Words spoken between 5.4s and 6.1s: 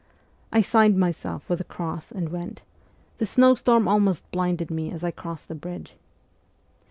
the bridge.